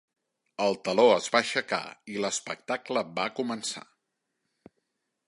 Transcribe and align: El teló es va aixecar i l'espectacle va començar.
El 0.63 0.77
teló 0.87 1.03
es 1.17 1.27
va 1.35 1.41
aixecar 1.43 1.81
i 2.13 2.17
l'espectacle 2.25 3.05
va 3.21 3.27
començar. 3.41 3.85